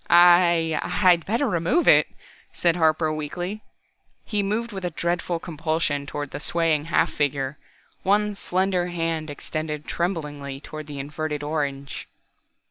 [0.09, 2.07] "I I'd better remove it,"
[2.53, 3.61] said Harper weakly.
[4.25, 7.59] He moved with a dreadful compulsion toward the swaying half figure,
[8.01, 12.07] one slender hand extended tremblingly toward the inverted orange.